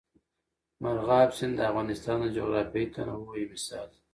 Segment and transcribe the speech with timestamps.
[0.81, 3.99] مورغاب سیند د افغانستان د جغرافیوي تنوع یو مثال دی.